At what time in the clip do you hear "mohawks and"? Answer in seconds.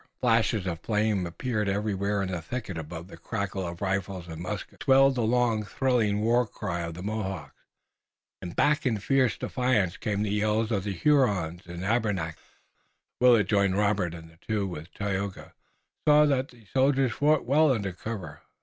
7.03-8.55